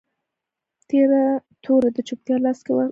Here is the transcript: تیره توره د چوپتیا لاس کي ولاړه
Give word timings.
تیره 0.87 1.23
توره 1.63 1.89
د 1.95 1.99
چوپتیا 2.07 2.35
لاس 2.45 2.59
کي 2.65 2.69
ولاړه 2.71 2.79